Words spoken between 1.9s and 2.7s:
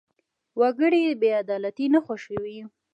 نه خوښوي.